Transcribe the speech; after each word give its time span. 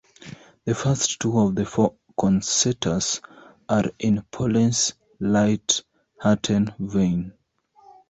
The 0.65 0.73
first 0.73 1.19
two 1.19 1.37
of 1.39 1.53
the 1.53 1.63
four 1.63 1.93
concertos 2.19 3.21
are 3.69 3.83
in 3.99 4.23
Poulenc's 4.31 4.95
light-hearted 5.19 6.73
vein. 6.79 7.33